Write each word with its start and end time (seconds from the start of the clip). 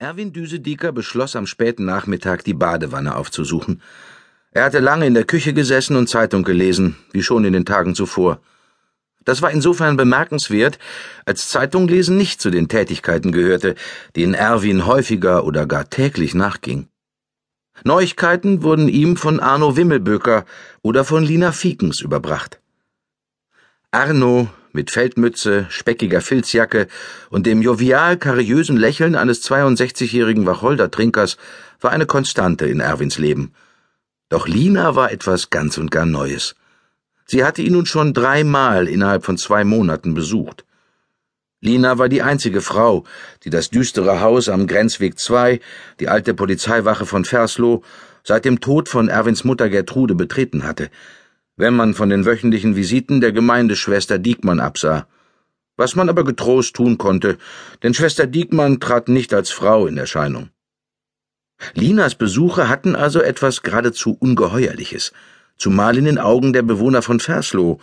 Erwin 0.00 0.32
Düsedieker 0.32 0.92
beschloss 0.92 1.34
am 1.34 1.48
späten 1.48 1.84
Nachmittag 1.84 2.44
die 2.44 2.54
Badewanne 2.54 3.16
aufzusuchen. 3.16 3.82
Er 4.52 4.62
hatte 4.62 4.78
lange 4.78 5.08
in 5.08 5.14
der 5.14 5.24
Küche 5.24 5.52
gesessen 5.52 5.96
und 5.96 6.08
Zeitung 6.08 6.44
gelesen, 6.44 6.94
wie 7.10 7.24
schon 7.24 7.44
in 7.44 7.52
den 7.52 7.64
Tagen 7.64 7.96
zuvor. 7.96 8.40
Das 9.24 9.42
war 9.42 9.50
insofern 9.50 9.96
bemerkenswert, 9.96 10.78
als 11.26 11.48
Zeitunglesen 11.48 12.16
nicht 12.16 12.40
zu 12.40 12.50
den 12.50 12.68
Tätigkeiten 12.68 13.32
gehörte, 13.32 13.74
denen 14.14 14.34
Erwin 14.34 14.86
häufiger 14.86 15.44
oder 15.44 15.66
gar 15.66 15.90
täglich 15.90 16.32
nachging. 16.32 16.86
Neuigkeiten 17.82 18.62
wurden 18.62 18.88
ihm 18.88 19.16
von 19.16 19.40
Arno 19.40 19.76
Wimmelböcker 19.76 20.44
oder 20.80 21.04
von 21.04 21.24
Lina 21.24 21.50
Fiekens 21.50 22.00
überbracht. 22.00 22.60
Arno 23.90 24.48
mit 24.72 24.90
Feldmütze, 24.90 25.66
speckiger 25.68 26.20
Filzjacke 26.20 26.88
und 27.30 27.46
dem 27.46 27.62
jovial 27.62 28.16
kariösen 28.16 28.76
Lächeln 28.76 29.14
eines 29.14 29.42
62-jährigen 29.48 30.46
Wacholdertrinkers 30.46 31.36
war 31.80 31.90
eine 31.90 32.06
Konstante 32.06 32.66
in 32.66 32.80
Erwins 32.80 33.18
Leben. 33.18 33.52
Doch 34.28 34.46
Lina 34.46 34.94
war 34.94 35.12
etwas 35.12 35.50
ganz 35.50 35.78
und 35.78 35.90
gar 35.90 36.06
Neues. 36.06 36.54
Sie 37.26 37.44
hatte 37.44 37.62
ihn 37.62 37.72
nun 37.72 37.86
schon 37.86 38.14
dreimal 38.14 38.88
innerhalb 38.88 39.24
von 39.24 39.38
zwei 39.38 39.64
Monaten 39.64 40.14
besucht. 40.14 40.64
Lina 41.60 41.98
war 41.98 42.08
die 42.08 42.22
einzige 42.22 42.60
Frau, 42.60 43.04
die 43.44 43.50
das 43.50 43.70
düstere 43.70 44.20
Haus 44.20 44.48
am 44.48 44.66
Grenzweg 44.66 45.18
2, 45.18 45.60
die 45.98 46.08
alte 46.08 46.34
Polizeiwache 46.34 47.04
von 47.04 47.24
Versloh, 47.24 47.82
seit 48.22 48.44
dem 48.44 48.60
Tod 48.60 48.88
von 48.88 49.08
Erwins 49.08 49.44
Mutter 49.44 49.68
Gertrude 49.68 50.14
betreten 50.14 50.64
hatte– 50.64 50.90
wenn 51.58 51.74
man 51.74 51.92
von 51.92 52.08
den 52.08 52.24
wöchentlichen 52.24 52.76
Visiten 52.76 53.20
der 53.20 53.32
Gemeindeschwester 53.32 54.18
Diekmann 54.18 54.60
absah. 54.60 55.06
Was 55.76 55.94
man 55.94 56.08
aber 56.08 56.24
getrost 56.24 56.74
tun 56.74 56.96
konnte, 56.98 57.36
denn 57.82 57.94
Schwester 57.94 58.26
Diekmann 58.26 58.80
trat 58.80 59.08
nicht 59.08 59.34
als 59.34 59.50
Frau 59.50 59.86
in 59.86 59.98
Erscheinung. 59.98 60.50
Linas 61.74 62.14
Besuche 62.14 62.68
hatten 62.68 62.94
also 62.94 63.20
etwas 63.20 63.62
geradezu 63.62 64.16
Ungeheuerliches, 64.18 65.12
zumal 65.56 65.98
in 65.98 66.04
den 66.04 66.18
Augen 66.18 66.52
der 66.52 66.62
Bewohner 66.62 67.02
von 67.02 67.18
Versloh, 67.18 67.80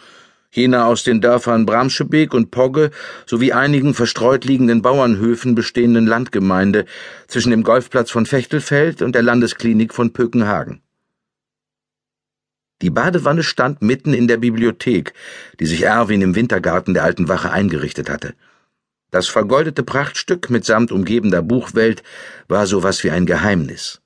jener 0.51 0.87
aus 0.87 1.03
den 1.03 1.19
Dörfern 1.19 1.65
Bramschebeek 1.65 2.33
und 2.33 2.51
Pogge 2.51 2.91
sowie 3.25 3.51
einigen 3.51 3.93
verstreut 3.93 4.45
liegenden 4.45 4.81
Bauernhöfen 4.81 5.53
bestehenden 5.53 6.07
Landgemeinde 6.07 6.85
zwischen 7.27 7.51
dem 7.51 7.63
Golfplatz 7.63 8.09
von 8.09 8.25
Fechtelfeld 8.25 9.01
und 9.01 9.15
der 9.15 9.23
Landesklinik 9.23 9.93
von 9.93 10.13
Pökenhagen. 10.13 10.81
Die 12.81 12.89
Badewanne 12.89 13.43
stand 13.43 13.81
mitten 13.81 14.13
in 14.13 14.27
der 14.27 14.37
Bibliothek, 14.37 15.13
die 15.59 15.65
sich 15.65 15.83
Erwin 15.83 16.21
im 16.21 16.35
Wintergarten 16.35 16.93
der 16.93 17.03
alten 17.03 17.27
Wache 17.27 17.51
eingerichtet 17.51 18.09
hatte. 18.09 18.35
Das 19.11 19.27
vergoldete 19.27 19.83
Prachtstück 19.83 20.49
mitsamt 20.49 20.91
umgebender 20.91 21.41
Buchwelt 21.41 22.03
war 22.47 22.67
so 22.67 22.83
was 22.83 23.03
wie 23.03 23.11
ein 23.11 23.25
Geheimnis. 23.25 24.01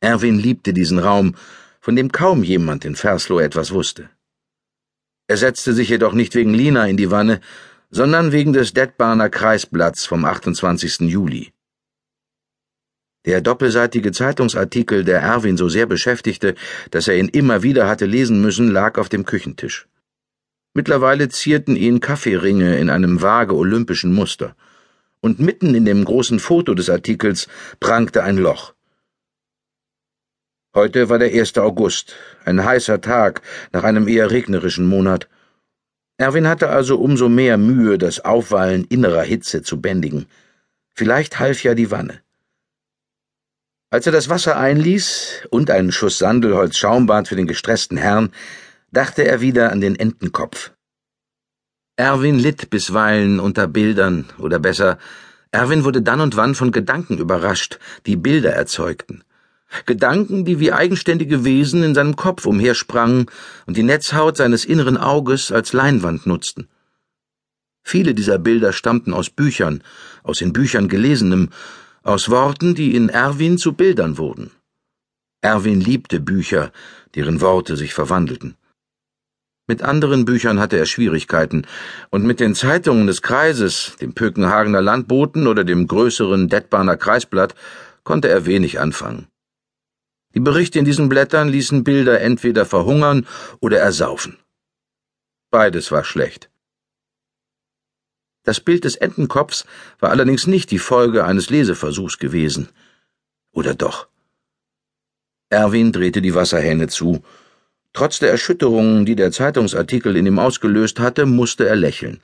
Erwin 0.00 0.38
liebte 0.38 0.72
diesen 0.72 0.98
Raum, 0.98 1.36
von 1.80 1.94
dem 1.94 2.10
kaum 2.10 2.42
jemand 2.42 2.84
in 2.84 2.96
Versloh 2.96 3.38
etwas 3.38 3.70
wusste. 3.72 4.10
Er 5.28 5.36
setzte 5.36 5.72
sich 5.72 5.88
jedoch 5.88 6.12
nicht 6.12 6.34
wegen 6.34 6.54
Lina 6.54 6.86
in 6.86 6.96
die 6.96 7.12
Wanne, 7.12 7.40
sondern 7.90 8.32
wegen 8.32 8.52
des 8.52 8.72
Detbarner 8.72 9.30
Kreisblatts 9.30 10.06
vom 10.06 10.24
28. 10.24 11.00
Juli. 11.00 11.52
Der 13.24 13.40
doppelseitige 13.40 14.10
Zeitungsartikel, 14.10 15.04
der 15.04 15.20
Erwin 15.20 15.56
so 15.56 15.68
sehr 15.68 15.86
beschäftigte, 15.86 16.54
dass 16.90 17.06
er 17.06 17.16
ihn 17.16 17.28
immer 17.28 17.62
wieder 17.62 17.88
hatte 17.88 18.06
lesen 18.06 18.40
müssen, 18.40 18.68
lag 18.68 18.98
auf 18.98 19.08
dem 19.08 19.24
Küchentisch. 19.24 19.86
Mittlerweile 20.74 21.28
zierten 21.28 21.76
ihn 21.76 22.00
Kaffeeringe 22.00 22.78
in 22.78 22.90
einem 22.90 23.22
vage 23.22 23.54
olympischen 23.54 24.12
Muster. 24.12 24.56
Und 25.20 25.38
mitten 25.38 25.74
in 25.76 25.84
dem 25.84 26.04
großen 26.04 26.40
Foto 26.40 26.74
des 26.74 26.90
Artikels 26.90 27.46
prangte 27.78 28.24
ein 28.24 28.38
Loch. 28.38 28.74
Heute 30.74 31.08
war 31.08 31.18
der 31.18 31.32
1. 31.32 31.58
August, 31.58 32.16
ein 32.44 32.64
heißer 32.64 33.00
Tag 33.02 33.42
nach 33.72 33.84
einem 33.84 34.08
eher 34.08 34.30
regnerischen 34.30 34.86
Monat. 34.86 35.28
Erwin 36.16 36.48
hatte 36.48 36.70
also 36.70 36.98
umso 36.98 37.28
mehr 37.28 37.56
Mühe, 37.58 37.98
das 37.98 38.20
Aufwallen 38.24 38.84
innerer 38.84 39.22
Hitze 39.22 39.62
zu 39.62 39.80
bändigen. 39.80 40.26
Vielleicht 40.94 41.38
half 41.38 41.62
ja 41.62 41.74
die 41.74 41.90
Wanne. 41.90 42.22
Als 43.92 44.06
er 44.06 44.12
das 44.12 44.30
Wasser 44.30 44.56
einließ 44.56 45.48
und 45.50 45.70
einen 45.70 45.92
Schuss 45.92 46.16
Sandelholz 46.16 46.78
Schaumbad 46.78 47.28
für 47.28 47.36
den 47.36 47.46
gestressten 47.46 47.98
Herrn, 47.98 48.30
dachte 48.90 49.22
er 49.22 49.42
wieder 49.42 49.70
an 49.70 49.82
den 49.82 49.96
Entenkopf. 49.96 50.72
Erwin 51.96 52.38
litt 52.38 52.70
bisweilen 52.70 53.38
unter 53.38 53.68
Bildern, 53.68 54.24
oder 54.38 54.58
besser, 54.58 54.96
Erwin 55.50 55.84
wurde 55.84 56.00
dann 56.00 56.22
und 56.22 56.36
wann 56.36 56.54
von 56.54 56.72
Gedanken 56.72 57.18
überrascht, 57.18 57.78
die 58.06 58.16
Bilder 58.16 58.54
erzeugten. 58.54 59.24
Gedanken, 59.84 60.46
die 60.46 60.58
wie 60.58 60.72
eigenständige 60.72 61.44
Wesen 61.44 61.82
in 61.82 61.94
seinem 61.94 62.16
Kopf 62.16 62.46
umhersprangen 62.46 63.26
und 63.66 63.76
die 63.76 63.82
Netzhaut 63.82 64.38
seines 64.38 64.64
inneren 64.64 64.96
Auges 64.96 65.52
als 65.52 65.74
Leinwand 65.74 66.24
nutzten. 66.24 66.66
Viele 67.82 68.14
dieser 68.14 68.38
Bilder 68.38 68.72
stammten 68.72 69.12
aus 69.12 69.28
Büchern, 69.28 69.84
aus 70.22 70.40
in 70.40 70.54
Büchern 70.54 70.88
gelesenem, 70.88 71.50
aus 72.02 72.28
Worten, 72.28 72.74
die 72.74 72.94
in 72.94 73.08
Erwin 73.08 73.58
zu 73.58 73.72
Bildern 73.72 74.18
wurden. 74.18 74.50
Erwin 75.40 75.80
liebte 75.80 76.20
Bücher, 76.20 76.72
deren 77.14 77.40
Worte 77.40 77.76
sich 77.76 77.94
verwandelten. 77.94 78.56
Mit 79.66 79.82
anderen 79.82 80.24
Büchern 80.24 80.60
hatte 80.60 80.76
er 80.76 80.86
Schwierigkeiten, 80.86 81.66
und 82.10 82.24
mit 82.24 82.40
den 82.40 82.54
Zeitungen 82.54 83.06
des 83.06 83.22
Kreises, 83.22 83.96
dem 84.00 84.12
Pökenhagener 84.12 84.82
Landboten 84.82 85.46
oder 85.46 85.64
dem 85.64 85.86
größeren 85.86 86.48
Detbarner 86.48 86.96
Kreisblatt, 86.96 87.54
konnte 88.04 88.28
er 88.28 88.46
wenig 88.46 88.80
anfangen. 88.80 89.28
Die 90.34 90.40
Berichte 90.40 90.78
in 90.78 90.84
diesen 90.84 91.08
Blättern 91.08 91.48
ließen 91.48 91.84
Bilder 91.84 92.20
entweder 92.20 92.66
verhungern 92.66 93.26
oder 93.60 93.78
ersaufen. 93.78 94.38
Beides 95.50 95.92
war 95.92 96.04
schlecht. 96.04 96.51
Das 98.44 98.60
Bild 98.60 98.84
des 98.84 98.96
Entenkopfs 98.96 99.64
war 100.00 100.10
allerdings 100.10 100.46
nicht 100.46 100.70
die 100.70 100.78
Folge 100.78 101.24
eines 101.24 101.50
Leseversuchs 101.50 102.18
gewesen. 102.18 102.68
Oder 103.52 103.74
doch? 103.74 104.08
Erwin 105.50 105.92
drehte 105.92 106.22
die 106.22 106.34
Wasserhähne 106.34 106.88
zu. 106.88 107.22
Trotz 107.92 108.18
der 108.18 108.30
Erschütterungen, 108.30 109.04
die 109.04 109.16
der 109.16 109.32
Zeitungsartikel 109.32 110.16
in 110.16 110.26
ihm 110.26 110.38
ausgelöst 110.38 110.98
hatte, 110.98 111.26
musste 111.26 111.68
er 111.68 111.76
lächeln. 111.76 112.20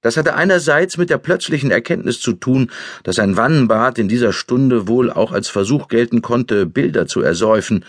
Das 0.00 0.16
hatte 0.16 0.34
einerseits 0.34 0.96
mit 0.96 1.10
der 1.10 1.18
plötzlichen 1.18 1.70
Erkenntnis 1.70 2.20
zu 2.20 2.32
tun, 2.32 2.70
dass 3.02 3.18
ein 3.18 3.36
Wannenbad 3.36 3.98
in 3.98 4.08
dieser 4.08 4.32
Stunde 4.32 4.88
wohl 4.88 5.10
auch 5.10 5.32
als 5.32 5.48
Versuch 5.48 5.88
gelten 5.88 6.22
konnte, 6.22 6.66
Bilder 6.66 7.06
zu 7.06 7.20
ersäufen, 7.20 7.84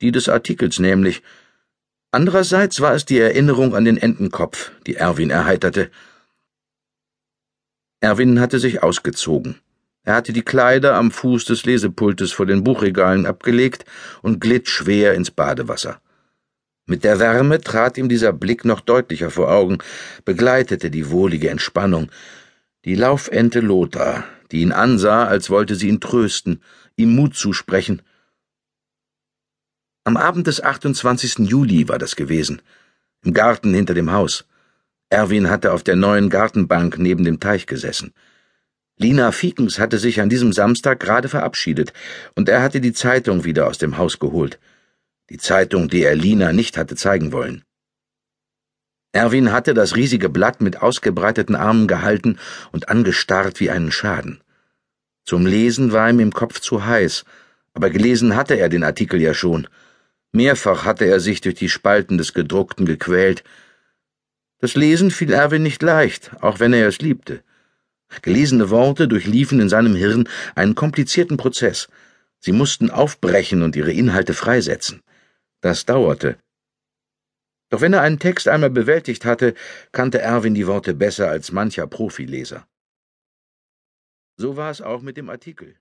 die 0.00 0.12
des 0.12 0.28
Artikels 0.28 0.78
nämlich. 0.78 1.22
Andererseits 2.12 2.80
war 2.80 2.94
es 2.94 3.04
die 3.04 3.18
Erinnerung 3.18 3.74
an 3.74 3.84
den 3.84 3.96
Entenkopf, 3.96 4.72
die 4.86 4.96
Erwin 4.96 5.30
erheiterte. 5.30 5.90
Erwin 8.00 8.40
hatte 8.40 8.58
sich 8.58 8.82
ausgezogen. 8.82 9.60
Er 10.02 10.14
hatte 10.14 10.32
die 10.32 10.42
Kleider 10.42 10.94
am 10.94 11.10
Fuß 11.10 11.44
des 11.44 11.66
Lesepultes 11.66 12.32
vor 12.32 12.46
den 12.46 12.64
Buchregalen 12.64 13.26
abgelegt 13.26 13.84
und 14.22 14.40
glitt 14.40 14.68
schwer 14.68 15.14
ins 15.14 15.30
Badewasser. 15.30 16.00
Mit 16.86 17.04
der 17.04 17.20
Wärme 17.20 17.60
trat 17.60 17.98
ihm 17.98 18.08
dieser 18.08 18.32
Blick 18.32 18.64
noch 18.64 18.80
deutlicher 18.80 19.30
vor 19.30 19.50
Augen, 19.50 19.78
begleitete 20.24 20.90
die 20.90 21.10
wohlige 21.10 21.50
Entspannung. 21.50 22.10
Die 22.86 22.94
Laufente 22.94 23.60
Lothar, 23.60 24.24
die 24.50 24.62
ihn 24.62 24.72
ansah, 24.72 25.26
als 25.26 25.50
wollte 25.50 25.74
sie 25.74 25.88
ihn 25.88 26.00
trösten, 26.00 26.62
ihm 26.96 27.14
Mut 27.14 27.36
zusprechen. 27.36 28.02
Am 30.04 30.16
Abend 30.16 30.46
des 30.46 30.62
28. 30.62 31.40
Juli 31.40 31.88
war 31.88 31.98
das 31.98 32.16
gewesen, 32.16 32.62
im 33.22 33.34
Garten 33.34 33.74
hinter 33.74 33.94
dem 33.94 34.10
Haus. 34.10 34.46
Erwin 35.10 35.50
hatte 35.50 35.72
auf 35.72 35.82
der 35.82 35.96
neuen 35.96 36.30
Gartenbank 36.30 36.98
neben 36.98 37.24
dem 37.24 37.40
Teich 37.40 37.66
gesessen. 37.66 38.14
Lina 38.96 39.32
Fiekens 39.32 39.78
hatte 39.78 39.98
sich 39.98 40.20
an 40.20 40.28
diesem 40.28 40.52
Samstag 40.52 41.00
gerade 41.00 41.28
verabschiedet, 41.28 41.92
und 42.36 42.48
er 42.48 42.62
hatte 42.62 42.80
die 42.80 42.92
Zeitung 42.92 43.44
wieder 43.44 43.66
aus 43.66 43.78
dem 43.78 43.98
Haus 43.98 44.18
geholt. 44.20 44.60
Die 45.30 45.38
Zeitung, 45.38 45.88
die 45.88 46.02
er 46.02 46.14
Lina 46.14 46.52
nicht 46.52 46.76
hatte 46.76 46.94
zeigen 46.94 47.32
wollen. 47.32 47.64
Erwin 49.12 49.50
hatte 49.50 49.74
das 49.74 49.96
riesige 49.96 50.28
Blatt 50.28 50.60
mit 50.60 50.80
ausgebreiteten 50.80 51.56
Armen 51.56 51.88
gehalten 51.88 52.38
und 52.70 52.88
angestarrt 52.88 53.58
wie 53.58 53.70
einen 53.70 53.90
Schaden. 53.90 54.40
Zum 55.24 55.46
Lesen 55.46 55.92
war 55.92 56.08
ihm 56.08 56.20
im 56.20 56.32
Kopf 56.32 56.60
zu 56.60 56.86
heiß, 56.86 57.24
aber 57.72 57.90
gelesen 57.90 58.36
hatte 58.36 58.54
er 58.54 58.68
den 58.68 58.84
Artikel 58.84 59.20
ja 59.20 59.34
schon. 59.34 59.66
Mehrfach 60.32 60.84
hatte 60.84 61.06
er 61.06 61.18
sich 61.18 61.40
durch 61.40 61.56
die 61.56 61.68
Spalten 61.68 62.18
des 62.18 62.34
Gedruckten 62.34 62.86
gequält, 62.86 63.42
das 64.60 64.74
Lesen 64.74 65.10
fiel 65.10 65.32
Erwin 65.32 65.62
nicht 65.62 65.82
leicht, 65.82 66.32
auch 66.40 66.60
wenn 66.60 66.72
er 66.72 66.86
es 66.86 67.00
liebte. 67.00 67.42
Gelesene 68.22 68.70
Worte 68.70 69.08
durchliefen 69.08 69.60
in 69.60 69.68
seinem 69.68 69.94
Hirn 69.94 70.28
einen 70.54 70.74
komplizierten 70.74 71.36
Prozess. 71.36 71.88
Sie 72.38 72.52
mussten 72.52 72.90
aufbrechen 72.90 73.62
und 73.62 73.76
ihre 73.76 73.92
Inhalte 73.92 74.34
freisetzen. 74.34 75.02
Das 75.60 75.86
dauerte. 75.86 76.36
Doch 77.70 77.80
wenn 77.80 77.92
er 77.92 78.02
einen 78.02 78.18
Text 78.18 78.48
einmal 78.48 78.70
bewältigt 78.70 79.24
hatte, 79.24 79.54
kannte 79.92 80.20
Erwin 80.20 80.54
die 80.54 80.66
Worte 80.66 80.92
besser 80.92 81.28
als 81.28 81.52
mancher 81.52 81.86
Profileser. 81.86 82.66
So 84.36 84.56
war 84.56 84.70
es 84.70 84.82
auch 84.82 85.02
mit 85.02 85.16
dem 85.16 85.30
Artikel. 85.30 85.76